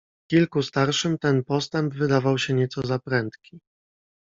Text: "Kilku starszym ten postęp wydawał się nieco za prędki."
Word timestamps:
"Kilku 0.31 0.63
starszym 0.63 1.17
ten 1.17 1.43
postęp 1.43 1.93
wydawał 1.93 2.37
się 2.37 2.53
nieco 2.53 2.87
za 2.87 2.99
prędki." 2.99 3.59